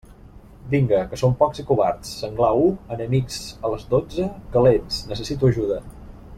Vinga, 0.69 1.01
que 1.11 1.19
són 1.21 1.35
pocs 1.41 1.61
i 1.63 1.65
covards, 1.67 2.15
«Senglar 2.23 2.49
u, 2.63 2.65
enemics 2.97 3.39
a 3.69 3.73
les 3.75 3.87
dotze, 3.95 4.29
calents, 4.57 5.01
necessito 5.13 5.55
ajuda». 5.55 5.83